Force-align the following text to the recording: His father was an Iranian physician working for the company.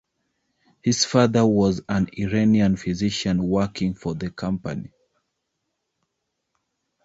His 0.81 1.05
father 1.05 1.45
was 1.45 1.83
an 1.87 2.09
Iranian 2.17 2.75
physician 2.75 3.43
working 3.47 3.93
for 3.93 4.15
the 4.15 4.31
company. 4.31 4.91